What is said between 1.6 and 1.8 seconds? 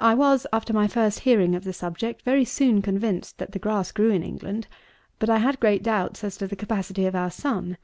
the